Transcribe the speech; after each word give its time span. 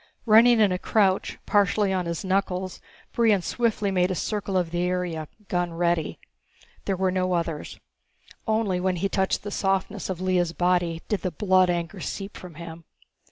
Running 0.25 0.59
in 0.59 0.71
a 0.71 0.79
crouch, 0.79 1.37
partially 1.45 1.93
on 1.93 2.07
his 2.07 2.25
knuckles, 2.25 2.81
Brion 3.11 3.43
swiftly 3.43 3.91
made 3.91 4.09
a 4.09 4.15
circle 4.15 4.57
of 4.57 4.71
the 4.71 4.81
area, 4.81 5.27
gun 5.47 5.73
ready. 5.75 6.17
There 6.85 6.97
were 6.97 7.11
no 7.11 7.33
others. 7.33 7.79
Only 8.47 8.79
when 8.79 8.95
he 8.95 9.09
touched 9.09 9.43
the 9.43 9.51
softness 9.51 10.09
of 10.09 10.19
Lea's 10.19 10.53
body 10.53 11.03
did 11.07 11.21
the 11.21 11.29
blood 11.29 11.69
anger 11.69 11.99
seep 11.99 12.35
from 12.35 12.55
him. 12.55 12.83